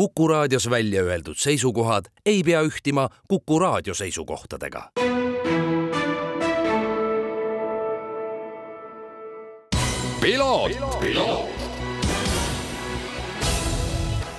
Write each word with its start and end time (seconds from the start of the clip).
Kuku 0.00 0.28
raadios 0.28 0.70
välja 0.70 1.02
öeldud 1.02 1.36
seisukohad 1.36 2.04
ei 2.26 2.42
pea 2.42 2.62
ühtima 2.62 3.08
Kuku 3.28 3.58
raadio 3.58 3.94
seisukohtadega. 3.94 4.90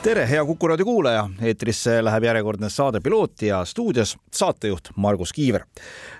Tere, 0.02 0.24
hea 0.26 0.42
Kuku 0.46 0.66
raadio 0.68 0.86
kuulaja, 0.86 1.28
eetrisse 1.46 1.99
läheb 2.01 2.24
järjekordne 2.26 2.70
saade 2.74 3.00
Piloot 3.06 3.44
ja 3.46 3.60
stuudios 3.65 4.15
saatejuht 4.33 4.90
Margus 4.96 5.33
Kiiver. 5.33 5.62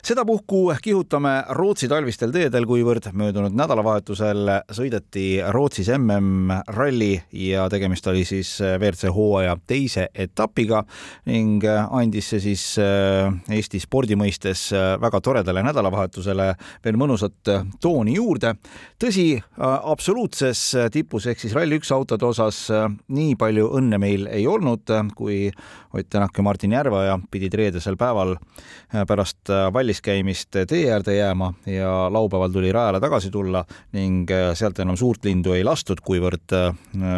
sedapuhku 0.04 0.74
kihutame 0.84 1.30
Rootsi 1.50 1.88
talvistel 1.90 2.32
teedel, 2.32 2.68
kuivõrd 2.70 3.08
möödunud 3.14 3.56
nädalavahetusel 3.58 4.52
sõideti 4.72 5.42
Rootsis 5.50 5.90
MM-ralli 5.96 7.24
ja 7.34 7.66
tegemist 7.70 8.08
oli 8.08 8.22
siis 8.26 8.52
WRC 8.62 9.10
hooaja 9.16 9.58
teise 9.68 10.08
etapiga 10.14 10.84
ning 11.26 11.66
andis 11.66 12.30
see 12.30 12.44
siis 12.46 12.68
äh, 12.78 13.34
Eesti 13.50 13.82
spordi 13.82 14.16
mõistes 14.16 14.68
väga 15.02 15.22
toredale 15.22 15.66
nädalavahetusele 15.66 16.52
veel 16.86 17.02
mõnusat 17.02 17.54
tooni 17.82 18.16
juurde. 18.20 18.54
tõsi, 19.00 19.42
äh, 19.42 19.80
absoluutses 19.84 20.76
tipus 20.92 21.26
ehk 21.26 21.40
siis 21.40 21.58
Rally1 21.58 21.94
autode 21.98 22.26
osas 22.26 22.68
nii 23.08 23.36
palju 23.36 23.71
õnne 23.78 23.98
meil 24.02 24.28
ei 24.32 24.48
olnud, 24.48 24.90
kui 25.16 25.52
Ott 25.94 26.08
Tänak 26.10 26.38
ja 26.38 26.44
Martin 26.44 26.72
Järveoja 26.72 27.18
pidid 27.32 27.54
reedesel 27.54 27.98
päeval 28.00 28.36
äh, 28.36 29.04
pärast 29.08 29.50
äh, 29.50 29.68
vallis 29.74 30.02
käimist 30.02 30.56
tee 30.68 30.86
äärde 30.92 31.16
jääma 31.16 31.54
ja 31.66 32.08
laupäeval 32.14 32.52
tuli 32.52 32.72
rajale 32.72 33.00
tagasi 33.00 33.32
tulla 33.32 33.66
ning 33.94 34.32
äh, 34.32 34.54
sealt 34.56 34.80
enam 34.80 34.98
suurt 34.98 35.26
lindu 35.26 35.54
ei 35.54 35.64
lastud, 35.64 36.00
kuivõrd 36.04 36.56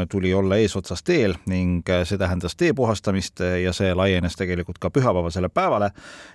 tuli 0.09 0.33
olla 0.33 0.57
eesotsas 0.61 1.03
teel 1.03 1.35
ning 1.49 1.87
see 2.03 2.17
tähendas 2.17 2.55
tee 2.55 2.73
puhastamist 2.73 3.41
ja 3.63 3.73
see 3.73 3.93
laienes 3.93 4.35
tegelikult 4.37 4.79
ka 4.81 4.89
pühapäevasele 4.89 5.49
päevale. 5.49 5.91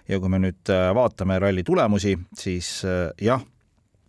ja 0.09 0.21
kui 0.21 0.29
me 0.29 0.39
nüüd 0.39 0.73
vaatame 0.95 1.39
ralli 1.39 1.63
tulemusi, 1.63 2.19
siis 2.35 2.83
jah 3.23 3.43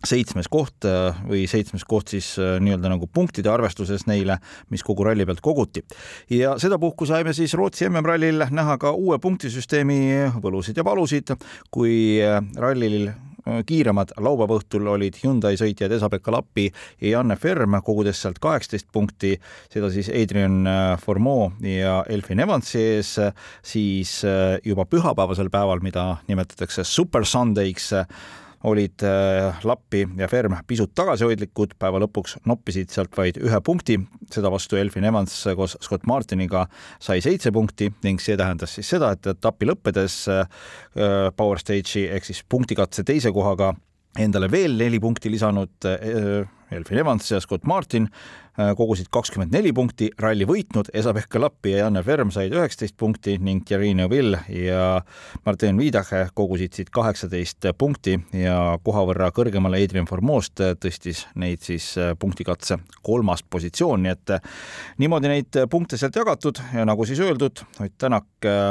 seitsmes 0.06 0.48
koht 0.48 0.86
äh, 0.88 1.16
või 1.28 1.44
seitsmes 1.50 1.84
koht 1.88 2.14
siis 2.14 2.32
äh, 2.40 2.56
nii-öelda 2.62 2.92
nagu 2.92 3.08
punktide 3.12 3.50
arvestuses 3.52 4.06
neile, 4.08 4.38
mis 4.72 4.84
kogu 4.86 5.04
ralli 5.04 5.26
pealt 5.28 5.42
koguti. 5.44 5.84
ja 6.30 6.56
sedapuhku 6.58 7.06
saime 7.06 7.34
siis 7.36 7.54
Rootsi 7.54 7.88
MM-rallil 7.88 8.46
näha 8.50 8.78
ka 8.80 8.94
uue 8.96 9.18
punktisüsteemi 9.20 10.30
võlusid 10.40 10.76
ja 10.76 10.84
valusid, 10.84 11.34
kui 11.70 12.20
äh, 12.24 12.40
rallil 12.56 13.12
kiiremad 13.66 14.12
laupäeva 14.20 14.58
õhtul 14.60 14.84
olid 14.92 15.16
Hyundai 15.22 15.56
sõitjad 15.56 15.90
Esa-Pekka 15.96 16.32
Lappi 16.32 16.66
ja 17.00 17.14
Janne 17.14 17.38
Ferm, 17.40 17.72
kogudes 17.82 18.20
sealt 18.20 18.36
kaheksateist 18.38 18.90
punkti, 18.92 19.32
seda 19.72 19.88
siis 19.90 20.10
Adrian 20.12 20.68
Formeau 21.00 21.48
ja 21.64 22.02
Elfin 22.12 22.44
Evansi 22.44 22.82
ees, 22.82 23.14
siis 23.64 24.12
juba 24.64 24.84
pühapäevasel 24.84 25.48
päeval, 25.50 25.80
mida 25.80 26.04
nimetatakse 26.28 26.84
Super 26.84 27.24
Sunday'ks, 27.24 27.94
olid 28.64 29.02
äh, 29.06 29.64
Lappi 29.64 30.04
ja 30.18 30.28
Ferm 30.28 30.56
pisut 30.68 30.92
tagasihoidlikud, 30.98 31.76
päeva 31.80 32.00
lõpuks 32.02 32.36
noppisid 32.48 32.92
sealt 32.92 33.16
vaid 33.16 33.40
ühe 33.40 33.60
punkti, 33.64 33.96
seda 34.32 34.52
vastu 34.52 34.76
Elfin 34.80 35.06
Evans 35.08 35.34
koos 35.56 35.78
Scott 35.80 36.06
Martiniga 36.10 36.66
sai 37.00 37.22
seitse 37.24 37.52
punkti 37.56 37.90
ning 38.04 38.20
see 38.20 38.36
tähendas 38.40 38.76
siis 38.76 38.90
seda, 38.92 39.14
et 39.16 39.30
etapi 39.32 39.70
lõppedes 39.70 40.22
äh, 40.32 40.44
Power 41.36 41.60
Stage'i 41.62 42.08
ehk 42.10 42.28
siis 42.28 42.44
punktikatse 42.48 43.06
teise 43.08 43.32
kohaga 43.32 43.72
endale 44.18 44.50
veel 44.52 44.76
neli 44.76 45.00
punkti 45.00 45.30
lisanud 45.32 45.88
Elfin 46.70 47.02
Evans 47.02 47.30
ja 47.30 47.40
Scott 47.40 47.66
Martin 47.68 48.08
Äh, 48.60 48.72
kogusid 48.76 49.06
kakskümmend 49.14 49.52
neli 49.54 49.70
punkti, 49.72 50.08
ralli 50.18 50.44
võitnud 50.48 50.88
Esa-Pekka 50.96 51.38
Lappi 51.38 51.70
ja 51.70 51.84
Janne 51.84 52.00
Ferm 52.02 52.32
said 52.34 52.50
üheksateist 52.52 52.96
punkti 52.98 53.36
ning 53.38 53.62
Thierry 53.64 53.92
Neuville 53.94 54.40
ja 54.50 54.98
Martin 55.46 55.78
Viidache 55.78 56.24
kogusid 56.34 56.74
siit 56.74 56.90
kaheksateist 56.92 57.70
punkti 57.78 58.16
ja 58.36 58.56
koha 58.82 59.04
võrra 59.06 59.28
kõrgemale 59.36 59.78
Adrian 59.80 60.08
Formost 60.10 60.60
tõstis 60.82 61.22
neid 61.38 61.62
siis 61.62 61.92
äh, 61.94 62.10
punktikatse 62.18 62.80
kolmas 63.06 63.44
positsioon, 63.46 64.02
nii 64.02 64.12
et 64.16 64.34
äh, 64.34 64.42
niimoodi 64.98 65.30
neid 65.30 65.60
punkte 65.70 66.00
sealt 66.00 66.18
jagatud 66.18 66.58
ja 66.74 66.84
nagu 66.88 67.06
siis 67.08 67.22
öeldud, 67.22 67.64
Ott 67.80 67.96
Tänak, 68.00 68.28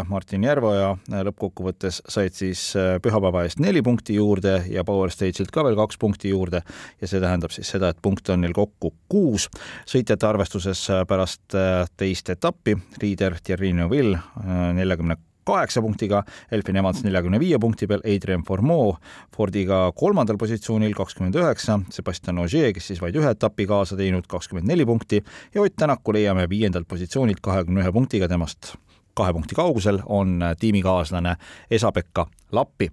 Martin 0.10 0.44
Järveoja 0.44 0.92
lõppkokkuvõttes 1.30 2.02
said 2.10 2.34
siis 2.36 2.62
pühapäeva 3.04 3.44
eest 3.46 3.62
neli 3.62 3.82
punkti 3.86 4.16
juurde 4.18 4.58
ja 4.70 4.84
Power 4.84 5.14
Stage'ilt 5.14 5.54
ka 5.54 5.64
veel 5.66 5.78
kaks 5.80 5.98
punkti 6.02 6.34
juurde 6.34 6.64
ja 7.00 7.10
see 7.10 7.22
tähendab 7.22 7.54
siis 7.54 7.70
seda, 7.70 7.89
et 7.94 8.02
punkte 8.02 8.34
on 8.36 8.44
neil 8.44 8.54
kokku 8.56 8.94
kuus. 9.12 9.48
Sõitjate 9.90 10.28
arvestuses 10.30 10.86
pärast 11.08 11.58
äh, 11.58 11.86
teist 11.98 12.30
etappi 12.30 12.78
liider 13.02 13.40
Thierry 13.44 13.74
Neuville 13.74 14.18
äh, 14.20 14.70
neljakümne 14.78 15.20
kaheksa 15.50 15.82
punktiga, 15.82 16.24
Elfin 16.52 16.78
Evans 16.78 17.02
neljakümne 17.04 17.40
viie 17.42 17.58
punkti 17.62 17.88
peal, 17.90 18.04
Adrian 18.06 18.44
Formeau 18.46 18.94
Fordiga 19.36 19.88
kolmandal 19.98 20.38
positsioonil 20.38 20.94
kakskümmend 20.98 21.40
üheksa, 21.40 21.80
Sebastian 21.94 22.44
Ogier, 22.44 22.70
kes 22.76 22.92
siis 22.92 23.02
vaid 23.02 23.18
ühe 23.18 23.32
etapi 23.34 23.66
kaasa 23.70 23.98
teinud, 24.00 24.28
kakskümmend 24.30 24.70
neli 24.70 24.86
punkti 24.86 25.24
ja 25.56 25.64
Ott 25.64 25.78
Tänaku 25.80 26.14
leiame 26.14 26.46
viiendalt 26.52 26.88
positsioonilt 26.88 27.42
kahekümne 27.42 27.82
ühe 27.86 27.96
punktiga, 27.96 28.30
temast 28.30 28.76
kahe 29.14 29.34
punkti 29.34 29.56
kaugusel 29.56 30.00
on 30.06 30.40
tiimikaaslane 30.60 31.36
Esa-Pekka 31.72 32.28
Lappi. 32.52 32.90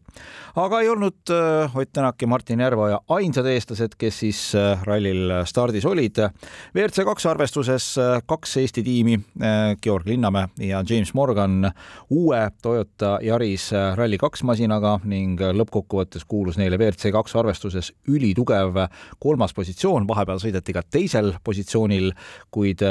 aga 0.56 0.80
ei 0.80 0.88
olnud 0.88 1.30
äh, 1.30 1.76
Ott 1.76 1.92
Tänak 1.92 2.22
ja 2.22 2.26
Martin 2.28 2.60
Järveoja 2.60 3.00
ainsad 3.08 3.46
eestlased, 3.46 3.94
kes 3.98 4.18
siis 4.18 4.40
äh, 4.54 4.82
rallil 4.84 5.32
stardis 5.44 5.84
olid. 5.84 6.20
WRC 6.74 7.04
kaks 7.04 7.26
arvestuses 7.26 7.86
äh, 7.98 8.20
kaks 8.26 8.56
Eesti 8.56 8.82
tiimi, 8.82 9.16
Georg 9.82 10.06
Linnamäe 10.06 10.48
ja 10.58 10.84
James 10.88 11.14
Morgan 11.14 11.70
uue 12.10 12.50
Toyota 12.62 13.18
Yaris 13.22 13.70
Rally2 13.72 14.44
masinaga 14.44 14.98
ning 15.04 15.40
lõppkokkuvõttes 15.40 16.28
kuulus 16.28 16.60
neile 16.60 16.76
WRC 16.76 17.12
kaks 17.16 17.36
arvestuses 17.36 17.92
ülitugev 18.08 18.76
kolmas 19.18 19.56
positsioon, 19.56 20.08
vahepeal 20.08 20.40
sõideti 20.42 20.76
ka 20.76 20.84
teisel 20.84 21.32
positsioonil, 21.44 22.12
kuid 22.50 22.84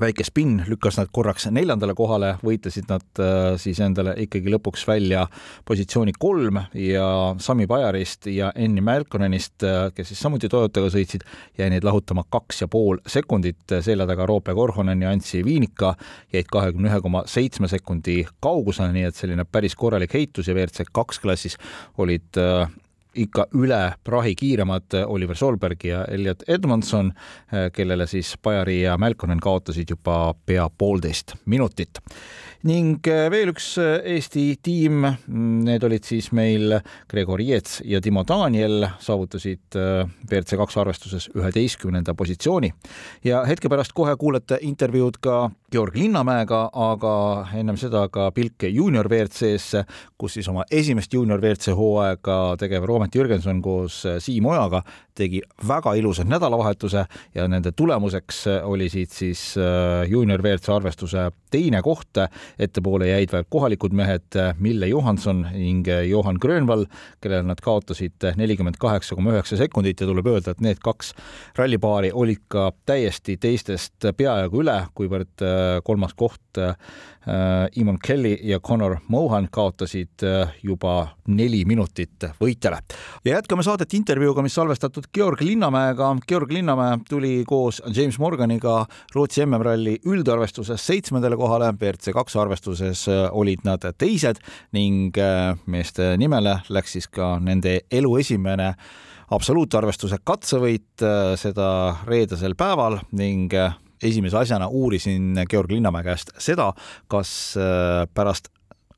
väike 0.00 0.24
spinn 0.26 0.60
lükkas 0.68 0.98
nad 1.00 1.08
korraks 1.12 1.48
neljandale 1.52 1.94
kohale, 1.96 2.34
võitlesid 2.44 2.88
nad 2.90 3.20
äh, 3.22 3.54
siis 3.60 3.80
endale 3.84 4.14
ikkagi 4.26 4.52
lõpuks 4.52 4.84
välja 4.88 5.26
positsiooni 5.68 6.14
kolm 6.18 6.60
ja 6.76 7.06
Sami 7.42 7.66
Pajarist 7.70 8.28
ja 8.32 8.52
Enni 8.54 8.84
Mälkonenist, 8.84 9.64
äh, 9.64 9.88
kes 9.96 10.12
siis 10.12 10.22
samuti 10.22 10.50
Toyotaga 10.52 10.90
sõitsid, 10.92 11.26
jäi 11.58 11.70
neid 11.72 11.86
lahutama 11.86 12.26
kaks 12.30 12.64
ja 12.64 12.70
pool 12.72 13.00
sekundit, 13.08 13.64
selja 13.80 14.08
taga 14.08 14.28
Roope 14.28 14.54
Korhonen 14.54 15.02
ja 15.02 15.12
Antsi 15.14 15.44
Viinika 15.44 15.94
jäid 16.34 16.50
kahekümne 16.52 16.92
ühe 16.92 17.02
koma 17.04 17.24
seitsme 17.30 17.70
sekundi 17.72 18.22
kaugusele, 18.44 18.92
nii 18.96 19.08
et 19.10 19.18
selline 19.18 19.46
päris 19.48 19.76
korralik 19.78 20.16
heitus 20.16 20.50
ja 20.50 20.56
WRC 20.56 20.90
kaks 20.92 21.22
klassis 21.24 21.56
olid 22.02 22.40
äh, 22.40 22.66
ikka 23.16 23.46
üle 23.56 23.80
prahi 24.04 24.34
kiiremad 24.38 24.98
Oliver 25.06 25.36
Solberg 25.36 25.84
ja 25.84 26.04
Elliot 26.04 26.42
Edmondson, 26.48 27.12
kellele 27.72 28.06
siis 28.06 28.34
Bajari 28.42 28.80
ja 28.82 28.96
Melkonen 28.98 29.40
kaotasid 29.42 29.90
juba 29.90 30.34
pea 30.46 30.68
poolteist 30.78 31.34
minutit. 31.46 32.02
Ning 32.66 33.04
äh, 33.06 33.26
veel 33.30 33.52
üks 33.52 33.74
äh, 33.78 34.00
Eesti 34.16 34.56
tiim, 34.64 35.04
need 35.66 35.84
olid 35.86 36.06
siis 36.08 36.30
meil 36.34 36.78
Gregor 37.10 37.42
Jets 37.44 37.78
ja 37.86 38.00
Timo 38.02 38.24
Daniel, 38.26 38.88
saavutasid 39.02 39.76
äh, 39.78 40.08
WRC 40.26 40.56
kaks 40.58 40.78
arvestuses 40.82 41.28
üheteistkümnenda 41.36 42.16
positsiooni. 42.18 42.72
Ja 43.26 43.44
hetke 43.46 43.70
pärast 43.70 43.94
kohe 43.94 44.16
kuulete 44.18 44.58
intervjuud 44.66 45.20
ka 45.22 45.44
Georg 45.72 45.96
Linnamäega, 45.98 46.60
aga 46.72 47.12
ennem 47.58 47.74
seda 47.80 48.04
ka 48.12 48.28
pilk 48.30 48.68
juunior 48.70 49.08
WRC-sse, 49.10 49.82
kus 50.18 50.36
siis 50.38 50.46
oma 50.52 50.62
esimest 50.70 51.14
juunior 51.14 51.40
WRC 51.42 51.74
hooaega 51.74 52.36
tegev 52.60 52.86
Roomet 52.86 53.16
Jürgenson 53.18 53.58
koos 53.64 54.04
Siim 54.22 54.46
Ojaga 54.46 54.84
tegi 55.16 55.40
väga 55.66 55.94
ilusa 55.96 56.26
nädalavahetuse 56.28 57.02
ja 57.34 57.46
nende 57.48 57.72
tulemuseks 57.72 58.44
oli 58.68 58.86
siit 58.92 59.10
siis 59.16 59.42
juunior 60.08 60.44
WRC 60.44 60.70
arvestuse 60.76 61.30
teine 61.50 61.80
koht. 61.82 62.20
Ettepoole 62.58 63.08
jäid 63.08 63.32
veel 63.32 63.46
kohalikud 63.50 63.96
mehed 63.96 64.38
Mille 64.60 64.86
Johanson 64.92 65.42
ning 65.50 65.88
Johan 66.06 66.38
Grönvall, 66.40 66.86
kellele 67.20 67.48
nad 67.48 67.62
kaotasid 67.64 68.28
nelikümmend 68.36 68.78
kaheksa 68.78 69.16
koma 69.18 69.34
üheksa 69.34 69.58
sekundit 69.58 70.00
ja 70.00 70.06
tuleb 70.06 70.30
öelda, 70.30 70.54
et 70.54 70.62
need 70.62 70.82
kaks 70.84 71.14
rallipaari 71.58 72.12
olid 72.14 72.44
ka 72.52 72.68
täiesti 72.86 73.38
teistest 73.40 74.12
peajagu 74.16 74.62
üle, 74.62 74.78
kuivõrd 74.94 75.42
äh, 75.42 75.55
kolmas 75.84 76.14
koht 76.14 76.58
äh, 76.58 76.74
Eamon 77.76 77.98
Kelly 77.98 78.38
ja 78.42 78.60
Connor 78.60 78.98
Mohan 79.08 79.48
kaotasid 79.50 80.22
äh, 80.22 80.52
juba 80.62 81.16
neli 81.26 81.64
minutit 81.64 82.24
võitjale. 82.40 82.78
ja 83.24 83.38
jätkame 83.38 83.62
saadet 83.66 83.94
intervjuuga, 83.94 84.42
mis 84.42 84.54
salvestatud 84.54 85.08
Georg 85.14 85.40
Linnamäega. 85.40 86.16
Georg 86.28 86.52
Linnamäe 86.52 86.98
tuli 87.08 87.44
koos 87.46 87.82
James 87.94 88.18
Morganiga 88.18 88.84
Rootsi 89.14 89.46
MM-ralli 89.46 89.98
üldarvestuses 90.06 90.86
seitsmendale 90.86 91.36
kohale, 91.36 91.72
WRC 91.80 92.14
kaks 92.14 92.36
arvestuses 92.36 93.08
äh, 93.08 93.26
olid 93.32 93.66
nad 93.66 93.84
teised 93.98 94.40
ning 94.76 95.16
äh, 95.18 95.56
meeste 95.66 96.14
nimele 96.20 96.60
läks 96.68 96.96
siis 96.96 97.10
ka 97.10 97.36
nende 97.42 97.80
elu 97.90 98.16
esimene 98.20 98.74
absoluutarvestuse 99.34 100.20
katsevõit, 100.24 101.02
äh, 101.02 101.34
seda 101.40 101.68
reedesel 102.06 102.54
päeval 102.58 103.00
ning 103.18 103.50
esimese 104.02 104.38
asjana 104.38 104.68
uurisin 104.68 105.44
Georg 105.50 105.70
Linnamäe 105.70 106.04
käest 106.06 106.34
seda, 106.42 106.72
kas 107.08 107.30
pärast 108.14 108.52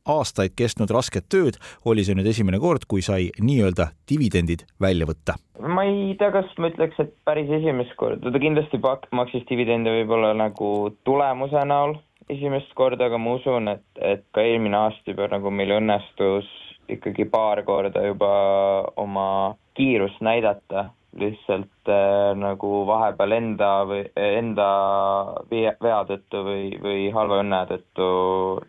aastaid 0.09 0.55
kestnud 0.59 0.91
rasket 0.95 1.29
tööd, 1.33 1.59
oli 1.89 2.05
see 2.06 2.17
nüüd 2.17 2.29
esimene 2.31 2.61
kord, 2.62 2.87
kui 2.89 3.05
sai 3.05 3.29
nii-öelda 3.45 3.91
dividendid 4.11 4.65
välja 4.81 5.09
võtta? 5.09 5.39
ma 5.59 5.85
ei 5.85 6.15
tea, 6.19 6.31
kas 6.33 6.50
ma 6.62 6.71
ütleks, 6.71 6.99
et 7.03 7.15
päris 7.27 7.50
esimest 7.50 7.95
korda, 7.99 8.31
ta 8.33 8.43
kindlasti 8.43 8.79
pak-, 8.83 9.09
maksis 9.15 9.45
dividende 9.50 9.93
võib-olla 9.97 10.31
nagu 10.39 10.71
tulemuse 11.05 11.65
näol 11.67 11.97
esimest 12.31 12.71
korda, 12.79 13.09
aga 13.09 13.19
ma 13.21 13.37
usun, 13.39 13.73
et, 13.75 13.85
et 13.99 14.25
ka 14.37 14.44
eelmine 14.44 14.79
aasta 14.79 15.12
juba 15.12 15.29
nagu 15.33 15.51
meil 15.51 15.75
õnnestus 15.81 16.49
ikkagi 16.89 17.27
paar 17.29 17.65
korda 17.67 18.05
juba 18.06 18.31
oma 18.97 19.29
kiirust 19.77 20.23
näidata 20.25 20.89
lihtsalt 21.20 21.91
äh, 21.93 22.32
nagu 22.38 22.82
vahepeal 22.88 23.35
enda 23.37 23.70
või 23.88 24.03
enda 24.15 24.69
vea, 25.50 26.00
tõttu 26.09 26.43
või, 26.47 26.65
või 26.82 27.09
halva 27.15 27.43
õnne 27.43 27.62
tõttu 27.73 28.09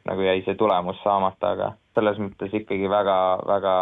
nagu 0.10 0.28
jäi 0.28 0.44
see 0.46 0.58
tulemus 0.60 1.00
saamata, 1.04 1.54
aga 1.56 1.72
selles 1.98 2.22
mõttes 2.22 2.54
ikkagi 2.56 2.90
väga, 2.92 3.18
väga 3.48 3.74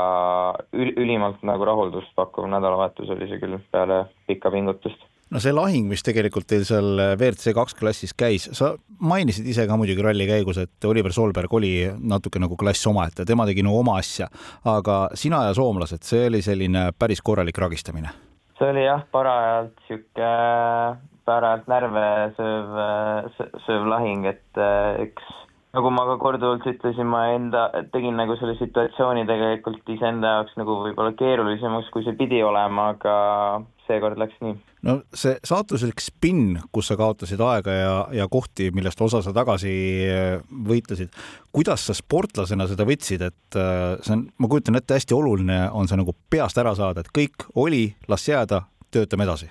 ül, 0.73 0.93
ülimalt 0.95 1.43
nagu 1.47 1.67
rahuldust 1.67 2.15
pakkuv 2.17 2.49
nädalavahetus 2.51 3.13
oli 3.13 3.29
see 3.29 3.41
küll 3.43 3.59
peale 3.71 4.05
pikka 4.29 4.51
pingutust. 4.53 5.05
No 5.27 5.41
see 5.43 5.51
lahing, 5.51 5.89
mis 5.91 6.05
tegelikult 6.07 6.47
teil 6.47 6.63
seal 6.63 7.01
WRC 7.17 7.51
kaks 7.55 7.75
klassis 7.75 8.13
käis, 8.15 8.45
sa 8.55 8.71
mainisid 9.03 9.49
ise 9.51 9.65
ka 9.67 9.75
muidugi 9.79 10.05
ralli 10.05 10.27
käigus, 10.29 10.61
et 10.61 10.87
Oliver 10.87 11.11
Solberg 11.11 11.51
oli 11.51 11.73
natuke 11.99 12.39
nagu 12.39 12.55
klass 12.59 12.87
omaette, 12.87 13.27
tema 13.27 13.47
tegi 13.49 13.65
nagu 13.67 13.81
oma 13.81 13.97
asja, 13.99 14.29
aga 14.71 15.01
sina 15.19 15.43
ja 15.49 15.57
soomlased, 15.57 16.07
see 16.07 16.29
oli 16.29 16.39
selline 16.45 16.87
päris 16.95 17.19
korralik 17.19 17.59
ragistamine 17.59 18.26
see 18.57 18.71
oli 18.73 18.85
jah, 18.85 19.03
parajalt 19.13 19.75
sihuke 19.87 20.31
parajalt 21.27 21.67
närve 21.67 22.05
sööv, 22.37 22.77
sööv 23.65 23.89
lahing, 23.91 24.25
et 24.29 24.61
üks 25.03 25.35
nagu 25.77 25.91
ma 25.93 26.05
ka 26.07 26.15
korduvalt 26.21 26.65
ütlesin, 26.69 27.09
ma 27.11 27.27
enda, 27.35 27.67
tegin 27.93 28.15
nagu 28.17 28.37
selle 28.39 28.55
situatsiooni 28.57 29.27
tegelikult 29.29 29.89
iseenda 29.93 30.37
jaoks 30.37 30.55
nagu 30.57 30.79
võib-olla 30.85 31.13
keerulisemaks, 31.19 31.91
kui 31.93 32.05
see 32.05 32.15
pidi 32.17 32.39
olema, 32.45 32.93
aga 32.95 33.17
seekord 33.87 34.19
läks 34.21 34.39
nii. 34.43 34.55
no 34.87 34.97
see 35.15 35.35
saatuslik 35.47 36.01
spinn, 36.03 36.57
kus 36.71 36.91
sa 36.91 36.97
kaotasid 36.99 37.41
aega 37.43 37.75
ja, 37.75 37.93
ja 38.21 38.27
kohti, 38.31 38.69
millest 38.75 39.01
osa 39.01 39.21
sa 39.25 39.33
tagasi 39.35 39.75
äh, 40.07 40.39
võitlesid, 40.69 41.13
kuidas 41.55 41.87
sa 41.87 41.97
sportlasena 41.97 42.69
seda 42.69 42.87
võtsid, 42.87 43.27
et 43.27 43.59
äh, 43.59 43.93
see 44.01 44.17
on, 44.17 44.25
ma 44.37 44.51
kujutan 44.51 44.79
ette, 44.79 44.97
hästi 44.99 45.17
oluline 45.17 45.61
on 45.71 45.89
see 45.89 45.99
nagu 45.99 46.15
peast 46.29 46.59
ära 46.61 46.75
saada, 46.77 47.03
et 47.03 47.13
kõik 47.15 47.47
oli, 47.55 47.87
las 48.11 48.27
jääda, 48.27 48.65
töötame 48.93 49.27
edasi 49.27 49.49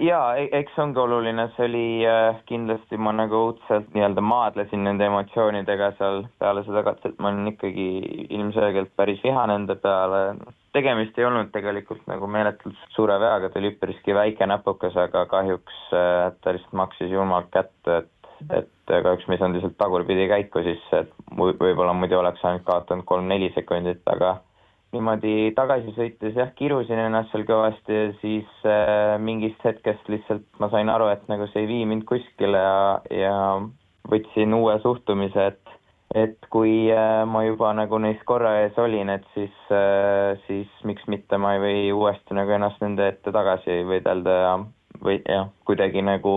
jaa, 0.00 0.36
e-, 0.40 0.48
eks 0.60 0.74
see 0.74 0.84
ongi 0.84 1.00
oluline, 1.02 1.46
see 1.56 1.66
oli 1.68 1.84
äh, 2.08 2.40
kindlasti, 2.48 2.98
ma 3.00 3.12
nagu 3.16 3.44
õudselt 3.48 3.90
nii-öelda 3.94 4.24
maadlesin 4.24 4.84
nende 4.86 5.06
emotsioonidega 5.08 5.92
seal 5.98 6.24
peale 6.40 6.64
seda 6.66 6.84
katset, 6.86 7.18
ma 7.18 7.32
olin 7.32 7.52
ikkagi 7.52 7.88
ilmselgelt 8.38 8.94
päris 8.96 9.20
vihane 9.24 9.60
enda 9.60 9.76
peale, 9.80 10.22
tegemist 10.76 11.18
ei 11.18 11.26
olnud 11.26 11.50
tegelikult 11.54 12.06
nagu 12.10 12.28
meeletult 12.30 12.78
suure 12.94 13.18
veaga, 13.22 13.50
ta 13.50 13.58
oli 13.60 13.72
üpriski 13.74 14.14
väike 14.16 14.46
näpukas, 14.46 14.96
aga 14.98 15.26
kahjuks 15.30 15.82
äh, 15.94 16.30
ta 16.40 16.54
lihtsalt 16.56 16.76
maksis 16.84 17.12
julmalt 17.12 17.50
kätte, 17.54 18.02
et 18.02 18.16
et 18.56 18.70
kahjuks 18.88 19.26
me 19.28 19.36
ei 19.36 19.40
saanud 19.40 19.58
lihtsalt 19.58 19.76
tagurpidi 19.78 20.24
käiku 20.30 20.62
sisse, 20.64 21.02
et 21.04 21.10
võib-olla 21.36 21.92
muidu 21.92 22.16
oleks 22.18 22.44
ainult 22.44 22.64
kaotanud 22.64 23.04
kolm-neli 23.04 23.50
sekundit, 23.54 24.00
aga 24.08 24.38
niimoodi 24.94 25.52
tagasi 25.58 25.92
sõites 25.94 26.38
jah, 26.38 26.50
kirusin 26.58 26.98
ennast 26.98 27.30
seal 27.34 27.44
kõvasti 27.48 27.98
ja 27.98 28.06
siis 28.22 28.64
äh, 28.66 29.18
mingist 29.22 29.60
hetkest 29.64 30.08
lihtsalt 30.10 30.46
ma 30.62 30.70
sain 30.72 30.90
aru, 30.90 31.10
et 31.12 31.28
nagu 31.30 31.46
see 31.50 31.64
ei 31.64 31.70
vii 31.70 31.90
mind 31.92 32.06
kuskile 32.08 32.64
ja, 32.64 32.80
ja 33.14 33.36
võtsin 34.10 34.56
uue 34.56 34.78
suhtumise, 34.82 35.50
et 35.52 35.76
et 36.14 36.38
kui 36.50 36.90
äh, 36.90 37.22
ma 37.26 37.44
juba 37.46 37.70
nagu 37.76 38.00
neist 38.02 38.24
korra 38.26 38.56
ees 38.64 38.78
olin, 38.82 39.12
et 39.14 39.26
siis 39.34 39.54
äh,, 39.70 40.34
siis 40.48 40.82
miks 40.86 41.06
mitte 41.10 41.38
ma 41.38 41.54
ei 41.54 41.62
või 41.62 41.84
uuesti 41.94 42.34
nagu 42.34 42.56
ennast 42.56 42.82
nende 42.82 43.06
ette 43.12 43.32
tagasi 43.34 43.82
võidelda 43.86 44.36
ja 44.40 44.56
või 45.00 45.20
jah, 45.22 45.48
kuidagi 45.68 46.02
nagu 46.02 46.34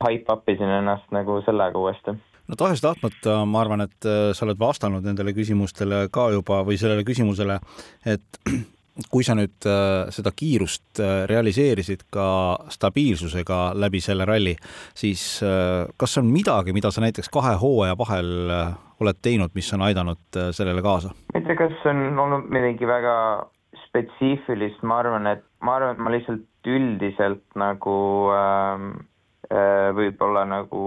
hype 0.00 0.32
up 0.32 0.48
isin 0.48 0.72
ennast 0.80 1.12
nagu 1.12 1.38
sellega 1.44 1.78
uuesti. 1.78 2.16
No 2.50 2.56
tahes-tahtmata 2.58 3.44
ma 3.46 3.60
arvan, 3.60 3.84
et 3.84 4.08
äh, 4.08 4.32
sa 4.32 4.48
oled 4.48 4.58
vastanud 4.58 5.04
nendele 5.04 5.36
küsimustele 5.36 6.06
ka 6.12 6.30
juba 6.32 6.64
või 6.66 6.80
sellele 6.80 7.04
küsimusele, 7.04 7.60
et 8.08 8.40
kui 9.12 9.24
sa 9.24 9.36
nüüd 9.36 9.64
seda 10.12 10.32
kiirust 10.36 10.98
realiseerisid 11.30 12.02
ka 12.12 12.24
stabiilsusega 12.68 13.70
läbi 13.80 14.00
selle 14.04 14.26
ralli, 14.28 14.52
siis 14.92 15.22
kas 15.96 16.18
on 16.20 16.28
midagi, 16.28 16.74
mida 16.76 16.90
sa 16.92 17.00
näiteks 17.00 17.30
kahe 17.32 17.54
hooaja 17.62 17.96
vahel 17.96 18.50
oled 19.00 19.20
teinud, 19.22 19.54
mis 19.54 19.72
on 19.76 19.86
aidanud 19.88 20.40
sellele 20.56 20.82
kaasa? 20.84 21.14
ma 21.32 21.40
ei 21.40 21.46
tea, 21.46 21.58
kas 21.58 21.86
on 21.90 22.18
olnud 22.18 22.50
midagi 22.52 22.88
väga 22.88 23.14
spetsiifilist, 23.86 24.82
ma 24.82 25.00
arvan, 25.02 25.26
et 25.26 25.46
ma 25.64 25.78
arvan, 25.78 25.96
et 25.96 26.04
ma 26.04 26.12
lihtsalt 26.14 26.46
üldiselt 26.70 27.46
nagu 27.58 27.94
ähm, 28.36 28.90
Äh, 29.50 29.88
võib-olla 29.98 30.44
nagu 30.46 30.80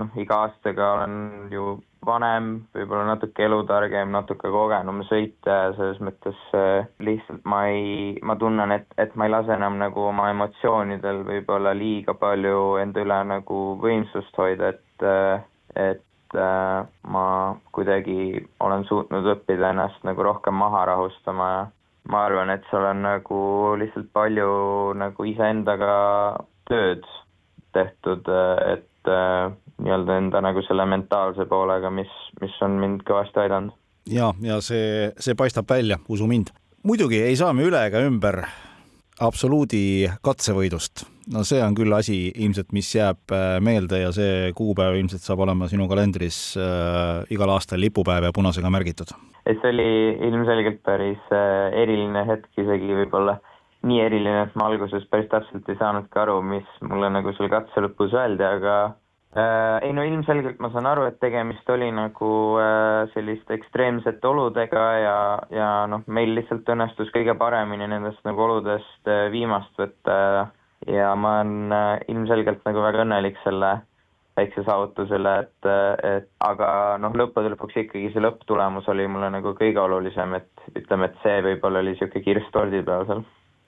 noh, 0.00 0.14
iga 0.16 0.38
aastaga 0.46 0.86
olen 0.94 1.16
ju 1.52 1.74
vanem, 2.08 2.46
võib-olla 2.72 3.10
natuke 3.10 3.44
elutargem, 3.44 4.08
natuke 4.14 4.48
kogenum 4.54 5.02
sõitja 5.04 5.56
ja 5.66 5.74
selles 5.76 6.00
mõttes 6.00 6.38
äh, 6.56 6.88
lihtsalt 7.04 7.44
ma 7.44 7.66
ei, 7.68 8.14
ma 8.24 8.38
tunnen, 8.40 8.72
et, 8.72 8.88
et 8.96 9.12
ma 9.20 9.28
ei 9.28 9.34
lase 9.34 9.52
enam 9.52 9.76
nagu 9.82 10.06
oma 10.08 10.30
emotsioonidel 10.32 11.26
võib-olla 11.28 11.74
liiga 11.76 12.16
palju 12.16 12.78
enda 12.80 13.04
üle 13.04 13.20
nagu 13.34 13.60
võimsust 13.84 14.40
hoida, 14.40 14.72
et, 14.72 15.04
äh, 15.04 15.44
et 15.90 16.04
ma 16.36 17.26
kuidagi 17.72 18.44
olen 18.60 18.84
suutnud 18.88 19.26
õppida 19.34 19.70
ennast 19.72 20.04
nagu 20.04 20.22
rohkem 20.22 20.54
maha 20.54 20.84
rahustama 20.90 21.48
ja 21.52 21.62
ma 22.10 22.24
arvan, 22.26 22.50
et 22.54 22.66
seal 22.70 22.84
on 22.90 23.02
nagu 23.04 23.38
lihtsalt 23.80 24.10
palju 24.14 24.50
nagu 24.98 25.26
iseendaga 25.26 25.96
tööd 26.70 27.06
tehtud, 27.76 28.28
et 28.72 29.10
äh, 29.10 29.50
nii-öelda 29.82 30.20
enda 30.20 30.42
nagu 30.44 30.62
selle 30.66 30.86
mentaalse 30.88 31.46
poolega, 31.50 31.90
mis, 31.92 32.12
mis 32.40 32.54
on 32.64 32.78
mind 32.80 33.04
kõvasti 33.08 33.42
aidanud. 33.44 33.74
ja, 34.10 34.30
ja 34.42 34.60
see, 34.64 35.10
see 35.18 35.36
paistab 35.38 35.68
välja, 35.70 35.98
usu 36.08 36.28
mind. 36.30 36.54
muidugi 36.86 37.20
ei 37.26 37.36
saa 37.36 37.52
me 37.52 37.66
üle 37.66 37.82
ega 37.90 38.00
ümber 38.06 38.44
absoluudi 39.20 40.08
katsevõidust. 40.22 41.06
No 41.32 41.42
see 41.46 41.62
on 41.62 41.74
küll 41.78 41.92
asi 41.96 42.18
ilmselt, 42.34 42.70
mis 42.76 42.92
jääb 42.94 43.34
äh, 43.34 43.56
meelde 43.64 44.02
ja 44.04 44.12
see 44.14 44.52
kuupäev 44.56 44.98
ilmselt 45.00 45.24
saab 45.24 45.42
olema 45.46 45.68
sinu 45.70 45.88
kalendris 45.90 46.38
äh, 46.60 47.24
igal 47.34 47.50
aastal 47.56 47.82
lipupäev 47.82 48.28
ja 48.28 48.34
punasega 48.36 48.70
märgitud. 48.70 49.12
et 49.46 49.58
see 49.62 49.74
oli 49.74 49.90
ilmselgelt 50.30 50.82
päris 50.86 51.34
äh, 51.34 51.74
eriline 51.82 52.26
hetk 52.30 52.64
isegi 52.64 52.98
võib-olla 53.02 53.38
nii 53.86 54.02
eriline, 54.02 54.46
et 54.46 54.54
ma 54.58 54.68
alguses 54.70 55.04
päris 55.10 55.28
täpselt 55.32 55.68
ei 55.70 55.78
saanudki 55.78 56.18
aru, 56.18 56.40
mis 56.42 56.78
mulle 56.82 57.10
nagu 57.12 57.34
seal 57.36 57.50
katse 57.52 57.82
lõpus 57.84 58.14
öeldi, 58.16 58.42
aga 58.46 58.76
äh, 59.36 59.86
ei 59.86 59.92
no 59.94 60.04
ilmselgelt 60.06 60.60
ma 60.62 60.70
saan 60.74 60.88
aru, 60.90 61.06
et 61.10 61.18
tegemist 61.22 61.68
oli 61.70 61.90
nagu 61.94 62.30
äh, 62.62 63.06
selliste 63.14 63.58
ekstreemsete 63.58 64.30
oludega 64.30 64.86
ja, 65.02 65.16
ja 65.54 65.70
noh, 65.90 66.06
meil 66.06 66.34
lihtsalt 66.38 66.68
õnnestus 66.74 67.12
kõige 67.14 67.36
paremini 67.38 67.88
nendest 67.90 68.22
nagu 68.28 68.46
oludest 68.48 69.10
äh, 69.10 69.26
viimast 69.34 69.74
võtta 69.82 70.16
ja 70.86 71.12
ma 71.18 71.40
olen 71.40 71.74
äh, 71.74 71.92
ilmselgelt 72.12 72.64
nagu 72.68 72.82
väga 72.84 73.04
õnnelik 73.04 73.38
selle 73.44 73.78
väikse 74.36 74.66
saavutusele, 74.66 75.32
et, 75.46 75.68
et 76.04 76.28
aga 76.44 76.68
noh, 77.00 77.14
lõppude 77.16 77.54
lõpuks 77.54 77.78
ikkagi 77.80 78.10
see 78.12 78.20
lõpptulemus 78.20 78.88
oli 78.92 79.06
mulle 79.08 79.30
nagu 79.32 79.54
kõige 79.56 79.80
olulisem, 79.80 80.36
et 80.36 80.68
ütleme, 80.76 81.08
et 81.08 81.16
see 81.22 81.40
võib-olla 81.46 81.80
oli 81.80 81.94
niisugune 81.94 82.24
kirss 82.24 82.52
tordi 82.52 82.82
peal 82.84 83.06
seal. 83.08 83.24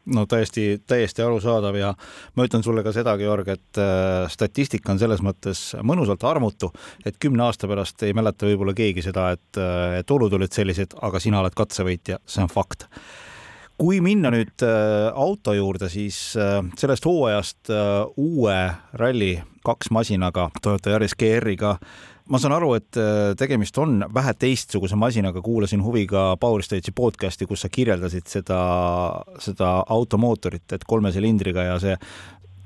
No 0.08 0.24
täiesti, 0.28 0.78
täiesti 0.88 1.20
arusaadav 1.20 1.76
ja 1.76 1.90
ma 2.36 2.44
ütlen 2.48 2.62
sulle 2.64 2.80
ka 2.84 2.94
seda, 2.96 3.12
Georg, 3.20 3.48
et 3.52 3.80
äh, 3.80 4.28
statistika 4.32 4.92
on 4.94 5.00
selles 5.00 5.20
mõttes 5.24 5.62
mõnusalt 5.84 6.24
armutu, 6.28 6.70
et 7.04 7.18
kümne 7.20 7.44
aasta 7.44 7.68
pärast 7.68 8.04
ei 8.08 8.16
mäleta 8.16 8.48
võib-olla 8.48 8.76
keegi 8.76 9.04
seda, 9.04 9.30
et, 9.36 9.60
äh, 9.60 9.98
et 10.00 10.16
olud 10.16 10.36
olid 10.36 10.52
sellised, 10.52 10.96
aga 11.04 11.20
sina 11.20 11.42
oled 11.42 11.56
katsevõitja, 11.56 12.20
see 12.28 12.44
on 12.44 12.52
fakt 12.52 12.88
kui 13.78 14.00
minna 14.02 14.32
nüüd 14.34 14.66
äh, 14.66 15.08
auto 15.14 15.54
juurde, 15.54 15.88
siis 15.92 16.18
sellest 16.78 17.06
hooajast 17.06 17.70
uue 18.18 18.58
ralli 18.98 19.36
kaks 19.64 19.92
masinaga 19.94 20.48
Toyota 20.62 20.96
Yaris 20.96 21.14
GR-iga 21.18 21.76
ma 22.28 22.40
saan 22.40 22.54
aru, 22.56 22.72
et 22.78 22.98
äh, 23.00 23.32
tegemist 23.38 23.76
on 23.80 24.02
vähe 24.14 24.34
teistsuguse 24.38 24.96
masinaga, 25.00 25.42
kuulasin 25.44 25.82
huviga 25.84 26.30
Power 26.40 26.64
Stage'i 26.64 26.94
podcast'i, 26.96 27.48
kus 27.48 27.64
sa 27.64 27.70
kirjeldasid 27.72 28.28
seda, 28.28 28.58
seda 29.42 29.78
automootorit, 29.88 30.66
et 30.76 30.84
kolme 30.88 31.12
silindriga 31.14 31.64
ja 31.70 31.78
see, 31.82 31.96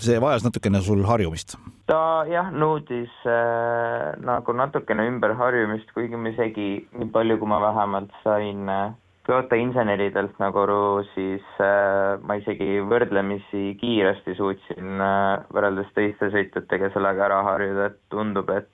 see 0.03 0.19
vajas 0.23 0.47
natukene 0.47 0.83
sul 0.83 1.05
harjumist. 1.07 1.57
ta 1.91 2.25
jah, 2.31 2.51
nõudis 2.55 3.13
äh, 3.29 4.13
nagu 4.25 4.57
natukene 4.57 5.07
ümberharjumist, 5.13 5.95
kuigi 5.95 6.19
ma 6.19 6.35
isegi 6.35 6.69
nii 6.99 7.13
palju, 7.15 7.39
kui 7.39 7.51
ma 7.51 7.63
vähemalt 7.63 8.15
sain 8.25 8.69
äh, 8.71 8.91
Toyota 9.23 9.55
inseneridelt 9.55 10.39
nagu 10.43 10.65
siis 11.13 11.45
äh, 11.63 12.19
ma 12.27 12.35
isegi 12.41 12.81
võrdlemisi 12.91 13.77
kiiresti 13.79 14.35
suutsin 14.35 14.99
äh, 14.99 15.45
võrreldes 15.55 15.93
teiste 15.95 16.33
sõitjatega 16.35 16.91
sellega 16.91 17.29
ära 17.29 17.43
harjuda, 17.47 17.91
et 17.93 18.01
tundub, 18.11 18.51
et 18.51 18.71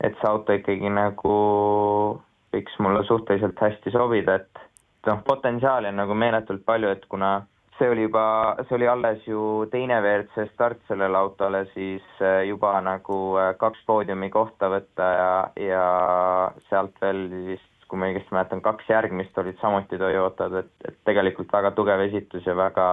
et 0.00 0.14
see 0.16 0.28
auto 0.30 0.54
ikkagi 0.56 0.88
nagu 0.94 1.34
võiks 2.54 2.76
mulle 2.78 3.02
suhteliselt 3.04 3.58
hästi 3.60 3.92
sobida, 3.92 4.38
et 4.40 4.62
noh, 5.10 5.20
potentsiaali 5.26 5.90
on 5.90 5.98
nagu 6.00 6.14
meeletult 6.14 6.62
palju, 6.64 6.94
et 6.94 7.04
kuna 7.10 7.40
see 7.80 7.88
oli 7.90 8.04
juba, 8.06 8.24
see 8.68 8.76
oli 8.76 8.88
alles 8.92 9.26
ju 9.26 9.42
teine 9.72 10.00
WRC 10.04 10.46
start 10.52 10.80
sellele 10.88 11.16
autole, 11.16 11.64
siis 11.74 12.04
äh, 12.20 12.44
juba 12.48 12.74
nagu 12.84 13.18
äh, 13.40 13.54
kaks 13.60 13.82
poodiumi 13.88 14.30
kohta 14.30 14.68
võtta 14.72 15.10
ja, 15.18 15.34
ja 15.66 15.84
sealt 16.68 17.00
veel 17.02 17.26
vist 17.50 17.69
kui 17.90 17.98
ma 17.98 18.06
õigesti 18.10 18.34
mäletan, 18.34 18.62
kaks 18.62 18.86
järgmist 18.88 19.38
olid 19.42 19.58
samuti 19.60 19.98
Toyotad, 19.98 20.54
et, 20.62 20.70
et 20.86 20.96
tegelikult 21.08 21.50
väga 21.52 21.72
tugev 21.74 22.04
esitus 22.06 22.46
ja 22.46 22.54
väga 22.56 22.86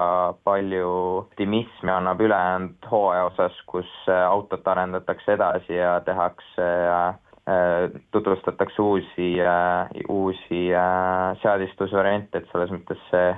palju 0.48 0.89
optimismi 1.22 1.94
annab 1.94 2.22
ülejäänud 2.25 2.89
hooaja 2.92 3.27
osas, 3.30 3.60
kus 3.70 3.92
äh, 4.10 4.24
autot 4.25 4.68
arendatakse 4.68 5.38
edasi 5.38 5.77
ja 5.77 6.00
tehakse 6.06 6.70
äh, 6.94 8.00
tutvustatakse 8.12 8.82
uusi 8.82 9.30
äh,, 9.42 9.94
uusi 10.10 10.63
äh, 10.74 11.38
seadistusvariante, 11.44 12.42
et 12.42 12.50
selles 12.51 12.74
mõttes 12.74 13.06
see 13.12 13.30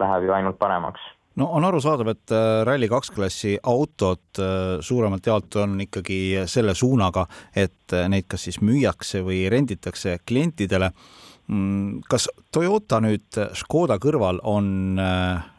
läheb 0.00 0.26
ju 0.26 0.34
ainult 0.34 0.58
paremaks 0.58 1.13
no 1.40 1.50
on 1.56 1.66
arusaadav, 1.66 2.12
et 2.14 2.34
äh, 2.34 2.62
Rally2 2.68 3.14
klassi 3.14 3.54
autod 3.62 4.40
äh, 4.40 4.80
suuremalt 4.80 5.26
jaolt 5.26 5.56
on 5.62 5.78
ikkagi 5.86 6.46
selle 6.50 6.74
suunaga, 6.78 7.26
et 7.56 7.92
äh, 7.92 8.08
neid 8.08 8.28
kas 8.30 8.46
siis 8.48 8.60
müüakse 8.62 9.24
või 9.26 9.44
renditakse 9.52 10.18
klientidele. 10.26 10.90
Mm, 11.48 12.04
kas 12.08 12.30
Toyota 12.54 13.02
nüüd 13.04 13.40
Škoda 13.52 13.98
kõrval 14.00 14.38
on 14.48 14.96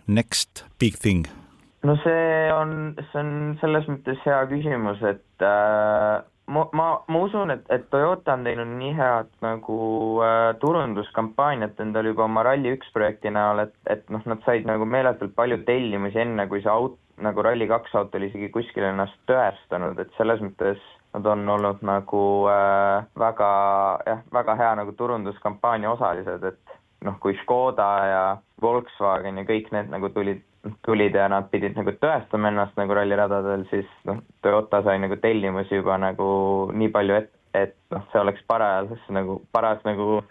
next 0.07 0.63
big 0.81 0.97
thing? 1.01 1.27
no 1.85 1.95
see 2.01 2.51
on, 2.53 2.95
see 3.11 3.21
on 3.21 3.33
selles 3.61 3.85
mõttes 3.89 4.21
hea 4.25 4.39
küsimus, 4.49 5.01
et 5.05 5.45
äh, 5.45 6.23
ma, 6.47 6.67
ma, 6.73 6.87
ma 7.07 7.21
usun, 7.25 7.51
et, 7.51 7.63
et 7.73 7.87
Toyota 7.89 8.35
on 8.35 8.43
teinud 8.45 8.69
nii 8.79 8.93
head 8.97 9.31
nagu 9.45 9.77
äh, 10.25 10.51
turunduskampaaniat 10.61 11.79
endale 11.83 12.13
juba 12.13 12.27
oma 12.27 12.43
Rally1 12.45 12.91
projekti 12.93 13.31
näol, 13.33 13.65
et, 13.65 13.73
et 13.89 14.05
noh, 14.13 14.23
nad 14.29 14.43
said 14.45 14.67
nagu 14.69 14.85
meeletult 14.89 15.35
palju 15.37 15.61
tellimusi 15.67 16.21
enne, 16.25 16.47
kui 16.51 16.61
see 16.61 16.71
aut-, 16.71 16.99
nagu 17.25 17.45
Rally2 17.45 17.97
auto 17.97 18.19
oli 18.19 18.29
isegi 18.31 18.51
kuskil 18.53 18.87
ennast 18.91 19.17
tõestanud, 19.29 19.99
et 20.01 20.13
selles 20.19 20.43
mõttes 20.43 20.81
nad 21.15 21.27
on 21.31 21.47
olnud 21.49 21.83
nagu 21.87 22.23
äh, 22.51 23.05
väga 23.19 23.51
jah, 24.07 24.25
väga 24.35 24.57
hea 24.59 24.73
nagu 24.81 24.95
turunduskampaania 24.99 25.93
osalised, 25.95 26.43
et 26.43 26.77
noh, 27.05 27.17
kui 27.23 27.37
Škoda 27.41 27.89
ja 28.09 28.25
Volkswagen 28.61 29.39
ja 29.39 29.47
kõik 29.47 29.71
need 29.75 29.91
nagu 29.93 30.09
tulid 30.13 30.43
tulid 30.85 31.15
ja 31.15 31.27
nad 31.31 31.49
pidid 31.51 31.77
nagu 31.77 31.93
tõestama 32.01 32.49
ennast 32.51 32.77
nagu 32.79 32.95
ralliradadel, 32.97 33.65
siis 33.71 33.89
noh, 34.09 34.21
Toyota 34.45 34.81
sai 34.85 34.97
nagu 35.03 35.17
tellimusi 35.21 35.79
juba 35.79 35.97
nagu 36.01 36.27
nii 36.73 36.91
palju 36.93 37.19
ette, 37.19 37.37
et 37.55 37.77
noh, 37.93 38.03
see 38.11 38.21
oleks 38.21 38.43
paras 38.49 38.91
nagu, 39.13 39.39
paras 39.55 39.83
nagu 39.87 40.23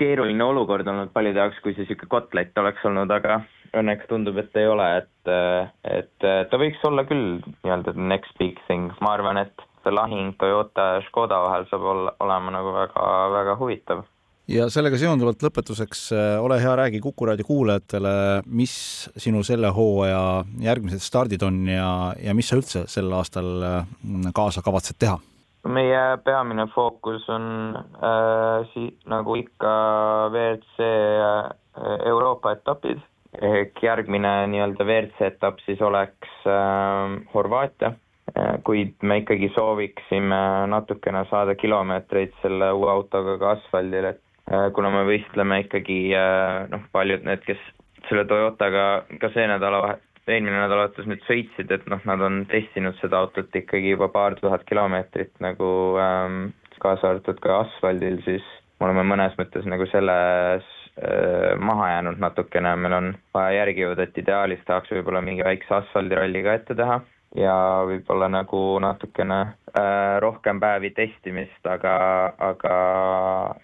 keeruline 0.00 0.44
olukord 0.44 0.88
olnud 0.90 1.12
paljude 1.14 1.42
jaoks, 1.42 1.60
kui 1.62 1.74
see 1.74 1.84
niisugune 1.84 2.10
kotlett 2.10 2.58
oleks 2.58 2.86
olnud, 2.88 3.10
aga 3.14 3.42
õnneks 3.74 4.08
tundub, 4.10 4.38
et 4.38 4.56
ei 4.58 4.66
ole, 4.70 4.88
et, 5.02 5.30
et 5.90 6.26
ta 6.50 6.60
võiks 6.60 6.82
olla 6.86 7.04
küll 7.08 7.38
nii-öelda 7.44 7.94
next 7.98 8.34
big 8.38 8.58
thing, 8.68 8.94
ma 9.02 9.14
arvan, 9.18 9.42
et 9.42 9.66
see 9.84 9.94
lahing 9.94 10.34
Toyota 10.40 10.94
ja 10.96 11.04
Škoda 11.08 11.40
vahel 11.44 11.66
saab 11.70 11.86
olla, 11.94 12.14
olema 12.24 12.54
nagu 12.54 12.74
väga, 12.74 13.06
väga 13.34 13.56
huvitav 13.60 14.04
ja 14.48 14.68
sellega 14.72 14.98
seonduvalt 15.00 15.42
lõpetuseks 15.44 16.06
äh, 16.12 16.30
ole 16.42 16.58
hea, 16.62 16.74
räägi 16.76 17.00
Kuku 17.04 17.26
raadio 17.26 17.46
kuulajatele, 17.48 18.14
mis 18.46 18.74
sinu 19.16 19.42
selle 19.46 19.70
hooaja 19.74 20.44
järgmised 20.60 21.02
stardid 21.04 21.42
on 21.46 21.64
ja, 21.68 21.88
ja 22.20 22.34
mis 22.36 22.50
sa 22.50 22.58
üldse 22.60 22.84
sel 22.90 23.12
aastal 23.12 23.54
äh, 23.62 23.86
kaasa 24.34 24.64
kavatsed 24.64 25.00
teha? 25.00 25.18
meie 25.64 26.18
peamine 26.24 26.66
fookus 26.74 27.24
on 27.32 27.76
äh, 27.76 28.68
si-, 28.74 28.92
nagu 29.08 29.36
ikka 29.40 29.74
WRC 30.32 30.88
äh, 30.88 31.50
Euroopa 32.06 32.52
etapid, 32.54 33.00
ehk 33.40 33.80
järgmine 33.82 34.44
nii-öelda 34.52 34.86
WRC 34.86 35.28
etapp 35.32 35.62
siis 35.64 35.80
oleks 35.82 36.48
äh, 36.48 37.20
Horvaatia 37.34 37.94
kuid 38.64 39.04
me 39.06 39.20
ikkagi 39.20 39.50
sooviksime 39.54 40.38
natukene 40.72 41.20
saada 41.30 41.54
kilomeetreid 41.54 42.32
selle 42.42 42.70
uue 42.74 42.88
autoga 42.90 43.36
ka 43.38 43.50
asfaldile, 43.54 44.14
et 44.14 44.23
kuna 44.74 44.90
me 44.94 45.04
võistleme 45.08 45.62
ikkagi 45.64 45.98
äh, 46.18 46.64
noh, 46.72 46.84
paljud 46.92 47.24
need, 47.26 47.44
kes 47.46 47.60
selle 48.08 48.26
Toyotaga 48.28 49.04
ka 49.20 49.30
see 49.34 49.46
nädalavahet-, 49.50 50.04
eelmine 50.28 50.56
nädalavahetus 50.56 51.08
nüüd 51.10 51.24
sõitsid, 51.28 51.72
et 51.74 51.86
noh, 51.90 52.02
nad 52.08 52.22
on 52.24 52.44
testinud 52.50 52.96
seda 53.00 53.22
autot 53.24 53.54
ikkagi 53.56 53.94
juba 53.94 54.10
paar 54.12 54.36
tuhat 54.40 54.64
kilomeetrit 54.68 55.32
nagu 55.44 55.68
ähm, 56.00 56.46
kaasa 56.82 57.14
arvatud 57.14 57.40
ka 57.44 57.60
asfaldil, 57.64 58.20
siis 58.26 58.44
me 58.80 58.88
oleme 58.88 59.06
mõnes 59.14 59.36
mõttes 59.40 59.66
nagu 59.68 59.86
selles 59.92 60.66
äh, 60.98 61.54
maha 61.60 61.90
jäänud 61.94 62.22
natukene, 62.24 62.76
meil 62.80 62.98
on 63.00 63.10
vaja 63.36 63.60
järgi 63.60 63.86
jõuda, 63.86 64.08
et 64.08 64.22
ideaalis 64.24 64.64
tahaks 64.68 64.92
võib-olla 64.96 65.24
mingi 65.24 65.46
väikse 65.46 65.80
asfaldiralli 65.82 66.44
ka 66.46 66.56
ette 66.60 66.78
teha 66.78 67.00
ja 67.34 67.54
võib-olla 67.88 68.28
nagu 68.30 68.60
natukene 68.82 69.40
äh, 69.74 70.18
rohkem 70.22 70.60
päevi 70.62 70.92
testimist, 70.96 71.62
aga, 71.66 71.94
aga 72.38 72.76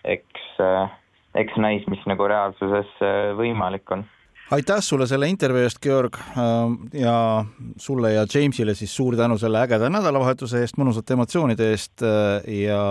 eks 0.05 0.63
äh,, 0.63 0.97
eks 1.39 1.59
näis, 1.63 1.85
mis 1.91 2.03
nagu 2.11 2.27
reaalsuses 2.31 2.91
äh, 3.05 3.31
võimalik 3.39 3.95
on 3.95 4.07
aitäh 4.51 4.81
sulle 4.83 5.07
selle 5.07 5.29
intervjuu 5.31 5.63
eest, 5.63 5.79
Georg 5.83 6.19
äh, 6.19 6.43
ja 6.99 7.15
sulle 7.79 8.15
ja 8.17 8.27
Jamesile 8.27 8.75
siis 8.75 8.97
suur 8.97 9.17
tänu 9.17 9.39
selle 9.39 9.63
ägeda 9.63 9.91
nädalavahetuse 9.93 10.65
eest, 10.65 10.81
mõnusate 10.81 11.15
emotsioonide 11.15 11.71
eest 11.71 12.03
äh, 12.07 12.43
ja 12.67 12.83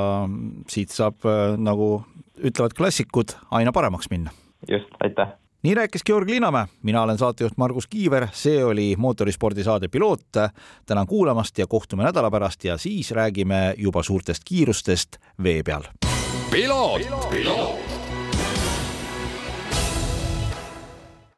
siit 0.72 0.96
saab, 0.96 1.28
nagu 1.60 1.92
ütlevad 2.40 2.74
klassikud, 2.78 3.36
aina 3.52 3.76
paremaks 3.76 4.08
minna. 4.12 4.32
just, 4.68 4.96
aitäh 5.04 5.36
nii 5.64 5.74
rääkis 5.74 6.04
Georg 6.04 6.30
Linnamäe, 6.30 6.66
mina 6.84 7.02
olen 7.02 7.18
saatejuht 7.18 7.58
Margus 7.58 7.88
Kiiver, 7.88 8.28
see 8.32 8.66
oli 8.66 8.96
mootorispordisaade 8.98 9.88
Piloot. 9.88 10.22
tänan 10.86 11.08
kuulamast 11.08 11.58
ja 11.58 11.68
kohtume 11.68 12.04
nädala 12.04 12.32
pärast 12.32 12.64
ja 12.64 12.78
siis 12.78 13.12
räägime 13.12 13.74
juba 13.78 14.04
suurtest 14.04 14.42
kiirustest 14.46 15.18
vee 15.44 15.64
peal. 15.64 15.84
piloot, 16.52 17.30
piloot.. 17.30 17.89